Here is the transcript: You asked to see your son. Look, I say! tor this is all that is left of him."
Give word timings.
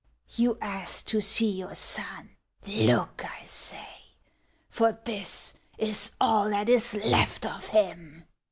You 0.35 0.57
asked 0.61 1.05
to 1.09 1.21
see 1.21 1.51
your 1.59 1.75
son. 1.75 2.31
Look, 2.65 3.23
I 3.23 3.45
say! 3.45 3.87
tor 4.75 4.99
this 5.05 5.53
is 5.77 6.13
all 6.19 6.49
that 6.49 6.69
is 6.69 6.95
left 6.95 7.45
of 7.45 7.67
him." 7.67 8.25